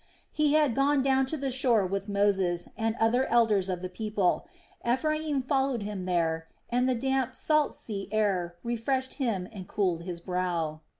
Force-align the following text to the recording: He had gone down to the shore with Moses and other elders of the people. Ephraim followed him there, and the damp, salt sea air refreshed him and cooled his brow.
He 0.31 0.53
had 0.53 0.73
gone 0.73 1.03
down 1.03 1.27
to 1.27 1.37
the 1.37 1.51
shore 1.51 1.85
with 1.85 2.09
Moses 2.09 2.67
and 2.75 2.95
other 2.99 3.27
elders 3.27 3.69
of 3.69 3.83
the 3.83 3.87
people. 3.89 4.47
Ephraim 4.83 5.43
followed 5.43 5.83
him 5.83 6.05
there, 6.05 6.47
and 6.71 6.89
the 6.89 6.95
damp, 6.95 7.35
salt 7.35 7.75
sea 7.75 8.09
air 8.11 8.55
refreshed 8.63 9.13
him 9.21 9.47
and 9.53 9.67
cooled 9.67 10.01
his 10.01 10.19
brow. 10.19 10.81